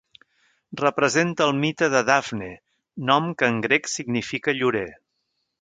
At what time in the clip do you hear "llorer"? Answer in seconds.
4.63-4.87